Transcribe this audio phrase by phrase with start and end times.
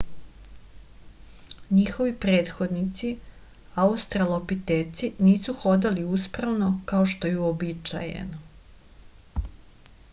[1.79, 3.09] njihovi prethodnici
[3.83, 9.45] australopiteci nisu hodali uspravno kao što je uobičajeno